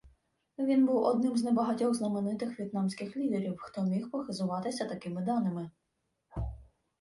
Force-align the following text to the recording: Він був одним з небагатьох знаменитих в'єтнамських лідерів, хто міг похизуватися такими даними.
Він 0.59 0.85
був 0.85 0.97
одним 1.03 1.37
з 1.37 1.43
небагатьох 1.43 1.93
знаменитих 1.93 2.59
в'єтнамських 2.59 3.17
лідерів, 3.17 3.57
хто 3.59 3.81
міг 3.83 4.09
похизуватися 4.09 4.85
такими 4.85 5.21
даними. 5.21 5.69